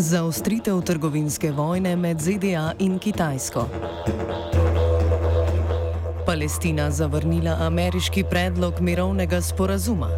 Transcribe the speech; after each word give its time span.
Zaostritev 0.00 0.78
trgovinske 0.82 1.50
vojne 1.52 1.96
med 1.96 2.20
ZDA 2.20 2.72
in 2.78 2.98
Kitajsko. 2.98 3.66
Palestina 6.26 6.90
zavrnila 6.90 7.56
ameriški 7.60 8.24
predlog 8.30 8.80
mirovnega 8.80 9.42
sporazuma. 9.42 10.08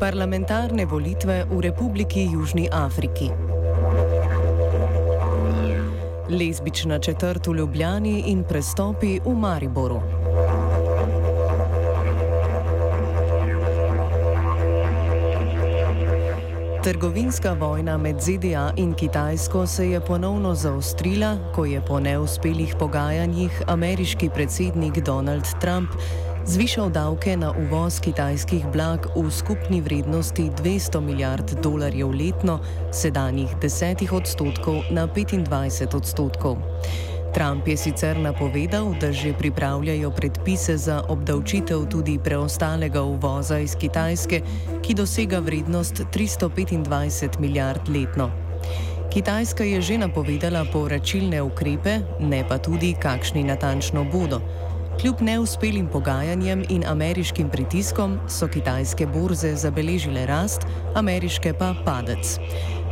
Parlamentarne 0.00 0.84
volitve 0.86 1.46
v 1.50 1.60
Republiki 1.60 2.28
Južni 2.32 2.68
Afriki. 2.72 3.30
Lezbična 6.28 6.98
četrt 6.98 7.46
v 7.46 7.54
Ljubljani 7.54 8.20
in 8.26 8.44
prestopi 8.44 9.20
v 9.24 9.34
Mariboru. 9.34 10.23
Trgovinska 16.84 17.52
vojna 17.52 17.98
med 17.98 18.20
ZDA 18.20 18.72
in 18.76 18.94
Kitajsko 18.94 19.66
se 19.66 19.90
je 19.90 20.00
ponovno 20.00 20.54
zaostrila, 20.54 21.38
ko 21.54 21.64
je 21.64 21.80
po 21.86 22.00
neuspelih 22.00 22.74
pogajanjih 22.78 23.62
ameriški 23.66 24.28
predsednik 24.34 24.98
Donald 24.98 25.44
Trump 25.60 25.88
zvišal 26.46 26.90
davke 26.90 27.36
na 27.36 27.54
uvoz 27.56 28.00
kitajskih 28.00 28.66
blag 28.72 29.06
v 29.16 29.30
skupni 29.30 29.80
vrednosti 29.80 30.50
200 30.62 31.00
milijard 31.00 31.56
dolarjev 31.62 32.10
letno, 32.10 32.60
sedanjih 32.92 33.56
10 33.62 34.12
odstotkov 34.12 34.82
na 34.90 35.08
25 35.08 35.96
odstotkov. 35.96 36.56
Trump 37.34 37.68
je 37.68 37.76
sicer 37.76 38.14
napovedal, 38.16 38.94
da 39.00 39.12
že 39.12 39.32
pripravljajo 39.34 40.10
predpise 40.10 40.76
za 40.76 41.02
obdavčitev 41.08 41.86
tudi 41.90 42.18
preostalega 42.18 43.02
uvoza 43.02 43.58
iz 43.58 43.74
Kitajske, 43.74 44.40
ki 44.82 44.94
dosega 44.94 45.38
vrednost 45.38 46.02
325 46.14 47.40
milijard 47.40 47.88
letno. 47.88 48.30
Kitajska 49.10 49.64
je 49.64 49.82
že 49.82 49.98
napovedala 49.98 50.64
povračilne 50.72 51.42
ukrepe, 51.42 51.98
ne 52.20 52.44
pa 52.48 52.58
tudi, 52.58 52.94
kakšni 52.94 53.44
natančno 53.44 54.04
bodo. 54.04 54.40
Kljub 55.00 55.20
neuspelim 55.20 55.86
pogajanjem 55.92 56.64
in 56.68 56.84
ameriškim 56.86 57.48
pritiskom 57.50 58.18
so 58.28 58.48
kitajske 58.48 59.06
borze 59.06 59.56
zabeležile 59.56 60.26
rast, 60.26 60.66
ameriške 60.94 61.52
pa 61.58 61.74
padec. 61.84 62.38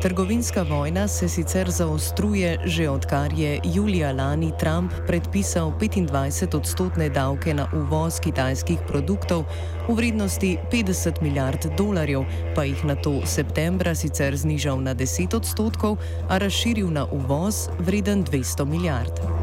Trgovinska 0.03 0.62
vojna 0.62 1.08
se 1.08 1.28
sicer 1.28 1.70
zaostruje 1.70 2.58
že 2.64 2.89
odkar 2.91 3.33
je 3.33 3.61
julija 3.64 4.12
lani 4.12 4.53
Trump 4.58 4.92
predpisal 5.06 5.73
25-odstotne 5.80 7.08
davke 7.08 7.55
na 7.55 7.69
uvoz 7.73 8.20
kitajskih 8.20 8.78
produktov 8.89 9.45
v 9.89 9.95
vrednosti 9.95 10.58
50 10.73 11.23
milijard 11.23 11.67
dolarjev, 11.78 12.25
pa 12.55 12.64
jih 12.64 12.84
na 12.84 12.95
to 12.95 13.20
septembra 13.27 13.95
sicer 13.95 14.36
znižal 14.36 14.83
na 14.83 14.95
10 14.95 15.36
odstotkov, 15.36 15.98
a 16.28 16.39
razširil 16.39 16.91
na 16.91 17.06
uvoz 17.06 17.69
vreden 17.78 18.25
200 18.25 18.64
milijard. 18.64 19.41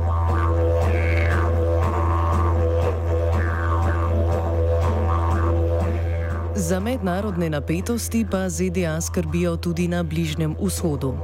Za 6.59 6.79
mednarodne 6.79 7.49
napetosti 7.49 8.25
pa 8.31 8.49
ZDA 8.49 9.01
skrbijo 9.01 9.55
tudi 9.55 9.87
na 9.87 10.03
Bližnjem 10.03 10.55
vzhodu. 10.61 11.15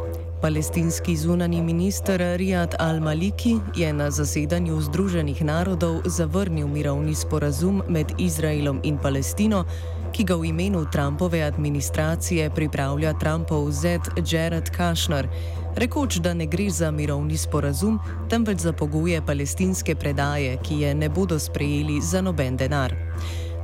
Palestinski 0.42 1.18
zunani 1.18 1.62
minister 1.62 2.22
Riyad 2.22 2.76
al-Maliki 2.80 3.60
je 3.76 3.94
na 3.94 4.12
zasedanju 4.12 4.82
Združenih 4.82 5.44
narodov 5.44 6.02
zavrnil 6.06 6.68
mirovni 6.68 7.16
sporazum 7.16 7.84
med 7.90 8.14
Izraelom 8.18 8.80
in 8.84 8.98
Palestino, 8.98 9.66
ki 10.14 10.24
ga 10.24 10.36
v 10.36 10.46
imenu 10.46 10.86
Trumpove 10.92 11.44
administracije 11.44 12.50
pripravlja 12.50 13.14
Trumpov 13.20 13.72
zet 13.72 14.02
Jared 14.32 14.72
Kushner, 14.72 15.28
rekoč, 15.76 16.16
da 16.16 16.34
ne 16.34 16.46
gre 16.46 16.70
za 16.70 16.92
mirovni 16.92 17.38
sporazum, 17.38 18.00
temveč 18.30 18.60
za 18.60 18.74
pogoje 18.74 19.22
palestinske 19.26 19.96
predaje, 19.96 20.58
ki 20.64 20.80
je 20.80 20.96
ne 20.96 21.10
bodo 21.10 21.40
sprejeli 21.40 22.02
za 22.02 22.22
noben 22.22 22.58
denar. 22.58 22.96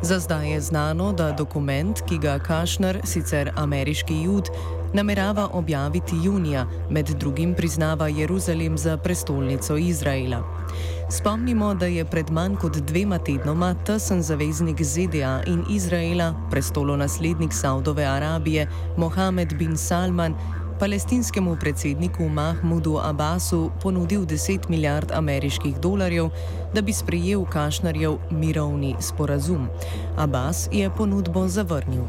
Za 0.03 0.19
zdaj 0.19 0.51
je 0.51 0.62
znano, 0.62 1.13
da 1.13 1.31
dokument, 1.31 2.01
ki 2.09 2.17
ga 2.17 2.39
Kašner, 2.39 3.01
sicer 3.03 3.51
ameriški 3.56 4.16
jud, 4.23 4.50
namerava 4.94 5.50
objaviti 5.53 6.16
junija, 6.23 6.66
med 6.89 7.06
drugim 7.06 7.53
priznava 7.53 8.07
Jeruzalem 8.07 8.78
za 8.78 8.97
prestolnico 8.97 9.78
Izraela. 9.78 10.44
Spomnimo, 11.12 11.73
da 11.73 11.85
je 11.85 12.06
pred 12.06 12.31
manj 12.31 12.56
kot 12.56 12.78
dvema 12.78 13.17
tednoma 13.17 13.75
tesen 13.85 14.22
zaveznik 14.22 14.81
ZDA 14.84 15.44
in 15.47 15.63
Izraela, 15.69 16.33
prestolonaslednik 16.51 17.53
Saudove 17.53 18.06
Arabije, 18.06 18.68
Mohamed 18.97 19.53
bin 19.53 19.78
Salman, 19.78 20.35
palestinskemu 20.81 21.62
predsedniku 21.62 22.25
Mahmudu 22.25 22.97
Abbasu 22.97 23.69
ponudil 23.81 24.25
10 24.25 24.66
milijard 24.69 25.12
ameriških 25.14 25.78
dolarjev, 25.78 26.30
da 26.74 26.81
bi 26.81 26.94
sprejel 26.94 27.46
Kašnarjev 27.46 28.18
mirovni 28.31 28.96
sporazum. 29.00 29.68
Abbas 30.18 30.69
je 30.72 30.90
ponudbo 30.97 31.47
zavrnil. 31.47 32.02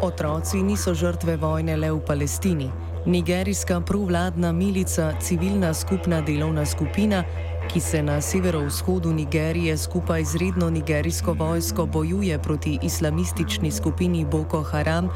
Otroci 0.00 0.62
niso 0.62 0.94
žrtve 0.94 1.36
vojne 1.36 1.76
le 1.76 1.92
v 1.92 2.00
Palestini. 2.00 2.70
Nigerijska 3.06 3.80
provladna 3.80 4.52
milica, 4.52 5.12
civilna 5.20 5.74
skupna 5.74 6.20
delovna 6.20 6.66
skupina, 6.66 7.24
ki 7.72 7.80
se 7.80 8.02
na 8.02 8.20
severovzhodu 8.20 9.12
Nigerije 9.12 9.76
skupaj 9.78 10.24
z 10.24 10.36
redno 10.36 10.70
nigerijsko 10.70 11.32
vojsko 11.32 11.86
bojuje 11.86 12.38
proti 12.38 12.78
islamistični 12.82 13.70
skupini 13.70 14.24
Boko 14.24 14.62
Haram, 14.62 15.08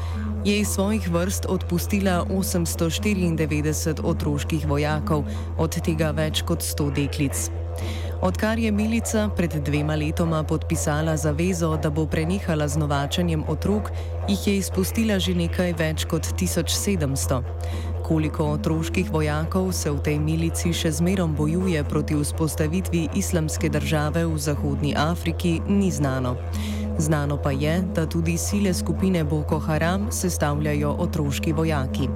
je 0.45 0.59
iz 0.59 0.67
svojih 0.67 1.11
vrst 1.11 1.45
odpustila 1.49 2.25
894 2.29 3.99
otroških 4.03 4.67
vojakov, 4.67 5.25
od 5.57 5.81
tega 5.81 6.11
več 6.11 6.41
kot 6.41 6.63
100 6.63 6.93
deklic. 6.93 7.49
Odkar 8.21 8.59
je 8.59 8.71
milica 8.71 9.29
pred 9.35 9.53
dvema 9.65 9.95
letoma 9.95 10.43
podpisala 10.43 11.17
zavezo, 11.17 11.77
da 11.77 11.89
bo 11.89 12.05
prenehala 12.07 12.67
z 12.67 12.77
novačanjem 12.77 13.43
otrok, 13.47 13.91
jih 14.29 14.47
je 14.47 14.57
izpustila 14.57 15.19
že 15.19 15.35
nekaj 15.35 15.73
več 15.73 16.05
kot 16.05 16.23
1700. 16.39 17.43
Koliko 18.05 18.45
otroških 18.45 19.09
vojakov 19.11 19.71
se 19.73 19.89
v 19.89 19.97
tej 19.97 20.19
milici 20.21 20.69
še 20.69 20.91
zmerom 20.93 21.33
bojuje 21.33 21.81
proti 21.89 22.13
vzpostavitvi 22.13 23.17
islamske 23.17 23.65
države 23.69 24.27
v 24.29 24.37
Zahodnji 24.37 24.93
Afriki, 24.93 25.57
ni 25.65 25.89
znano. 25.89 26.35
Znano 27.01 27.41
pa 27.41 27.49
je, 27.49 27.81
da 27.95 28.05
tudi 28.05 28.37
sile 28.37 28.73
skupine 28.73 29.23
Boko 29.23 29.57
Haram 29.59 30.11
sestavljajo 30.11 30.91
otroški 31.01 31.53
vojaki. 31.53 32.09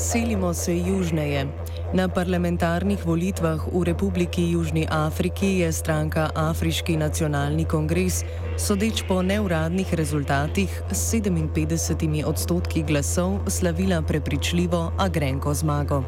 Selimo 0.00 0.54
se 0.54 0.78
južneje. 0.78 1.63
Na 1.92 2.08
parlamentarnih 2.08 3.04
volitvah 3.04 3.60
v 3.68 3.84
Republiki 3.84 4.50
Južni 4.50 4.88
Afriki 4.88 5.60
je 5.60 5.72
stranka 5.72 6.30
Afriški 6.32 6.96
nacionalni 6.96 7.68
kongres, 7.68 8.24
sodeč 8.56 9.04
po 9.04 9.20
neuradnih 9.20 9.94
rezultatih, 9.94 10.70
s 10.88 11.12
57 11.12 12.24
odstotki 12.24 12.82
glasov 12.82 13.44
slavila 13.52 14.00
prepričljivo 14.02 14.92
agrenko 14.96 15.54
zmago. 15.54 16.04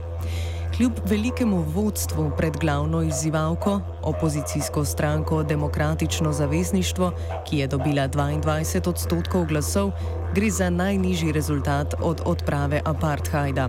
Kljub 0.77 0.93
velikemu 1.05 1.65
vodstvu 1.75 2.31
pred 2.37 2.57
glavno 2.57 3.03
izzivalko, 3.03 3.81
opozicijsko 4.03 4.85
stranko 4.85 5.43
Demokratično 5.43 6.33
zavezništvo, 6.33 7.13
ki 7.49 7.59
je 7.59 7.67
dobila 7.67 8.09
22 8.09 8.89
odstotkov 8.89 9.47
glasov, 9.47 9.93
gre 10.35 10.51
za 10.51 10.71
najnižji 10.71 11.33
rezultat 11.33 11.95
od 12.01 12.21
odprave 12.25 12.81
apartheida. 12.85 13.69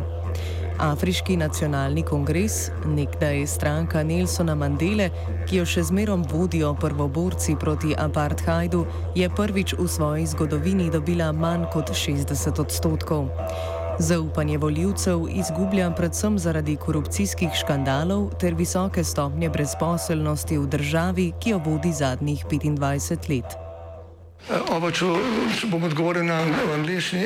Afriški 0.80 1.38
nacionalni 1.38 2.04
kongres, 2.04 2.70
nekdaj 2.86 3.48
stranka 3.48 4.04
Nelsona 4.04 4.56
Mandele, 4.56 5.10
ki 5.50 5.58
jo 5.58 5.66
še 5.66 5.84
zmerom 5.90 6.26
vodijo 6.30 6.74
prvoborci 6.78 7.56
proti 7.60 7.96
apartheidu, 7.98 8.86
je 9.16 9.30
prvič 9.30 9.74
v 9.80 9.88
svoji 9.90 10.28
zgodovini 10.30 10.90
dobila 10.94 11.32
manj 11.34 11.66
kot 11.74 11.90
60 11.90 12.62
odstotkov. 12.62 13.30
Zaupanje 14.00 14.58
voljivcev 14.62 15.26
izgublja 15.34 15.90
predvsem 15.98 16.38
zaradi 16.40 16.76
korupcijskih 16.78 17.50
škandalov 17.58 18.30
ter 18.38 18.54
visoke 18.54 19.04
stopnje 19.04 19.50
brezposelnosti 19.50 20.58
v 20.58 20.68
državi, 20.70 21.32
ki 21.42 21.56
jo 21.56 21.62
vodi 21.66 21.94
zadnjih 21.94 22.46
25 22.46 23.30
let. 23.34 23.58
Oba, 24.70 24.92
če 24.94 25.10
bom 25.72 25.84
odgovoril 25.90 26.30
na 26.30 26.38
angliški. 26.78 27.26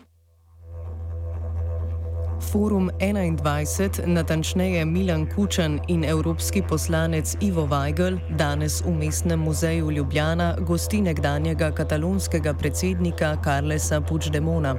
Forum 2.51 2.89
21, 2.99 4.05
natančneje 4.05 4.85
Milan 4.85 5.27
Kučan 5.35 5.79
in 5.87 6.03
evropski 6.03 6.61
poslanec 6.69 7.35
Ivo 7.41 7.67
Weigl, 7.67 8.19
danes 8.29 8.81
v 8.81 8.91
Mestnem 8.91 9.39
muzeju 9.39 9.91
Ljubljana 9.91 10.55
gosti 10.59 11.01
nekdanjega 11.01 11.71
katalonskega 11.71 12.53
predsednika 12.53 13.37
Carlesa 13.43 14.01
Puigdemona. 14.01 14.75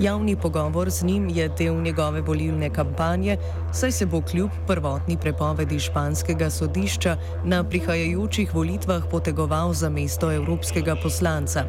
Javni 0.00 0.36
pogovor 0.36 0.90
z 0.90 1.02
njim 1.02 1.28
je 1.28 1.48
del 1.48 1.82
njegove 1.82 2.20
volilne 2.20 2.70
kampanje, 2.70 3.36
saj 3.72 3.92
se 3.92 4.06
bo 4.06 4.20
kljub 4.20 4.50
prvotni 4.66 5.16
prepovedi 5.16 5.80
španskega 5.80 6.50
sodišča 6.50 7.16
na 7.44 7.64
prihajajočih 7.64 8.54
volitvah 8.54 9.02
potegoval 9.10 9.72
za 9.72 9.88
mesto 9.88 10.32
evropskega 10.32 10.96
poslanca. 11.02 11.64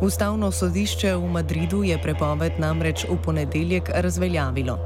Ustavno 0.00 0.48
sodišče 0.52 1.16
v 1.16 1.26
Madridu 1.28 1.82
je 1.84 1.98
prepoved 2.02 2.52
namreč 2.58 3.04
v 3.04 3.18
ponedeljek 3.24 3.90
razveljavilo. 3.94 4.78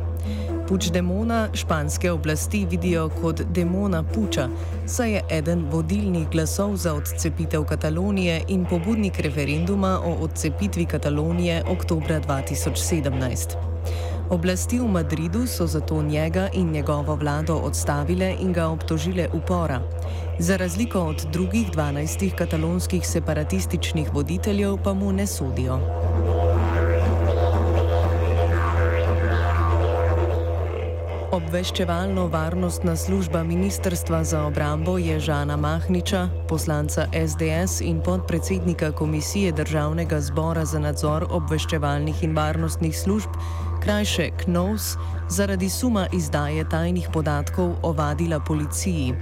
Puč 0.68 0.88
demona 0.90 1.48
španske 1.54 2.10
oblasti 2.10 2.64
vidijo 2.70 3.08
kot 3.20 3.42
demona 3.54 4.02
puča, 4.02 4.48
saj 4.86 5.12
je 5.12 5.22
eden 5.30 5.66
vodilnih 5.70 6.26
glasov 6.32 6.74
za 6.76 6.94
odcepitev 6.94 7.64
Katalonije 7.64 8.40
in 8.48 8.66
pobudnik 8.66 9.20
referenduma 9.20 10.00
o 10.04 10.16
odcepitvi 10.24 10.86
Katalonije 10.86 11.62
oktobra 11.68 12.20
2017. 12.20 13.73
Oblasti 14.30 14.78
v 14.80 14.88
Madridu 14.88 15.46
so 15.46 15.66
zato 15.66 16.02
njega 16.02 16.48
in 16.52 16.70
njegovo 16.70 17.14
vlado 17.14 17.54
odstavile 17.54 18.36
in 18.40 18.52
ga 18.52 18.68
obtožile 18.68 19.28
upora. 19.32 19.80
Za 20.38 20.56
razliko 20.56 21.00
od 21.00 21.26
drugih 21.32 21.70
12 21.70 22.34
katalonskih 22.34 23.06
separatističnih 23.06 24.14
voditeljev 24.14 24.76
pa 24.84 24.94
mu 24.94 25.12
ne 25.12 25.26
sodijo. 25.26 25.78
Obveščevalno-varnostna 31.34 32.96
služba 32.96 33.42
Ministrstva 33.42 34.24
za 34.24 34.44
obrambo 34.46 34.98
je 34.98 35.20
Žana 35.20 35.56
Mahniča, 35.56 36.28
poslanca 36.48 37.06
SDS 37.10 37.80
in 37.80 38.00
podpredsednika 38.00 38.92
Komisije 38.92 39.52
Državnega 39.52 40.20
zbora 40.20 40.64
za 40.64 40.78
nadzor 40.78 41.26
obveščevalnih 41.30 42.22
in 42.22 42.36
varnostnih 42.36 42.98
služb, 42.98 43.30
krajše 43.84 44.30
KNOVS, 44.44 44.96
zaradi 45.28 45.68
suma 45.70 46.06
izdaje 46.12 46.68
tajnih 46.68 47.08
podatkov 47.12 47.74
ovadila 47.82 48.40
policiji. 48.40 49.14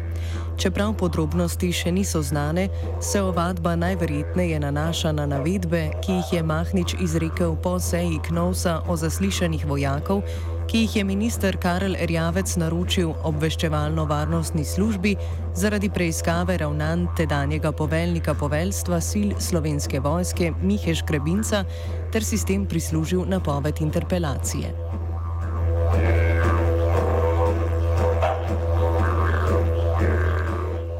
Čeprav 0.57 0.93
podrobnosti 0.95 1.73
še 1.73 1.91
niso 1.93 2.23
znane, 2.23 2.69
se 3.01 3.23
ovadba 3.23 3.75
najverjetneje 3.77 4.61
nanaša 4.61 5.13
na 5.13 5.27
navedbe, 5.27 5.89
ki 6.05 6.13
jih 6.13 6.33
je 6.33 6.43
Mahnič 6.43 6.95
izrekel 7.03 7.57
po 7.57 7.79
seji 7.81 8.21
KNOVSA 8.29 8.83
o 8.87 8.97
zaslišanih 8.97 9.67
vojakov, 9.67 10.23
ki 10.71 10.85
jih 10.85 10.97
je 10.97 11.05
minister 11.05 11.59
Karel 11.59 11.97
Erjavec 11.99 12.55
naročil 12.57 13.11
obveščevalno-varnostni 13.27 14.63
službi 14.65 15.17
zaradi 15.59 15.91
preiskave 15.91 16.57
ravnanj 16.63 17.09
tedanjega 17.17 17.73
poveljnika 17.73 18.35
poveljstva 18.35 19.01
sil 19.11 19.35
slovenske 19.43 20.01
vojske 20.01 20.53
Mihe 20.63 20.95
Škrebinca 20.95 21.65
ter 22.13 22.25
si 22.25 22.37
s 22.39 22.45
tem 22.45 22.67
prislužil 22.67 23.25
napoved 23.25 23.81
interpelacije. 23.81 24.75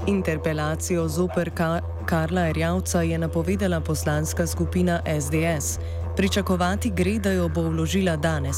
Interpelacijo 0.07 1.09
zoper 1.09 1.51
Ka 1.51 1.81
Karla 2.07 2.49
Erjavca 2.49 3.03
je 3.03 3.19
napovedala 3.19 3.81
poslanska 3.81 4.47
skupina 4.47 5.01
SDS. 5.21 5.79
Pričakovati 6.17 6.91
gre, 6.91 7.19
da 7.19 7.33
jo 7.33 7.49
bo 7.49 7.63
vložila 7.63 8.17
danes. 8.17 8.57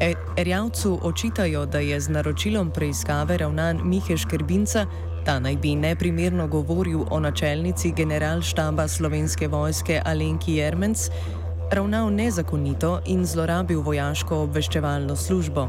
E, 0.00 0.14
Erjavcu 0.36 0.98
očitajo, 1.02 1.66
da 1.66 1.78
je 1.78 2.00
z 2.00 2.08
naročilom 2.08 2.70
preiskave 2.70 3.36
ravnan 3.36 3.80
Mihe 3.84 4.16
Škrbinca, 4.16 4.86
ta 5.24 5.38
naj 5.38 5.56
bi 5.56 5.74
neprimerno 5.74 6.48
govoril 6.48 7.04
o 7.10 7.20
načelnici 7.20 7.92
generalštaba 7.92 8.88
slovenske 8.88 9.48
vojske 9.48 10.00
Alenki 10.04 10.54
Jermenc, 10.54 11.10
ravnal 11.70 12.10
nezakonito 12.10 13.00
in 13.06 13.26
zlorabil 13.26 13.80
vojaško 13.82 14.42
obveščevalno 14.42 15.16
službo. 15.16 15.68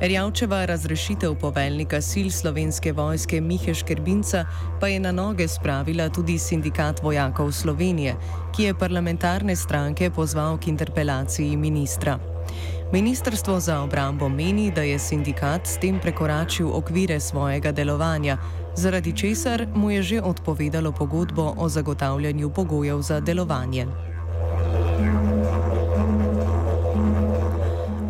Erjavčeva 0.00 0.64
razrešitev 0.64 1.34
poveljnika 1.40 2.00
sil 2.00 2.30
slovenske 2.32 2.92
vojske 2.92 3.40
Mihe 3.40 3.74
Škrbinca 3.74 4.46
pa 4.80 4.88
je 4.88 5.00
na 5.00 5.12
noge 5.12 5.48
spravila 5.48 6.08
tudi 6.08 6.38
sindikat 6.38 7.02
vojakov 7.02 7.52
Slovenije, 7.52 8.16
ki 8.56 8.62
je 8.62 8.74
parlamentarne 8.74 9.56
stranke 9.56 10.10
pozval 10.10 10.58
k 10.58 10.72
interpelaciji 10.72 11.56
ministra. 11.56 12.18
Ministrstvo 12.92 13.60
za 13.60 13.82
obrambo 13.82 14.28
meni, 14.28 14.70
da 14.72 14.82
je 14.82 14.98
sindikat 14.98 15.66
s 15.66 15.76
tem 15.78 16.00
prekoračil 16.00 16.72
okvire 16.72 17.20
svojega 17.20 17.72
delovanja, 17.72 18.38
zaradi 18.76 19.12
česar 19.12 19.66
mu 19.74 19.90
je 19.90 20.02
že 20.02 20.22
odpovedalo 20.22 20.92
pogodbo 20.92 21.54
o 21.58 21.68
zagotavljanju 21.68 22.50
pogojev 22.50 23.02
za 23.02 23.20
delovanje. 23.20 24.09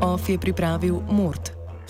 OF 0.00 0.28
je 0.28 0.38
pripravil 0.38 1.02
Mort. 1.10 1.59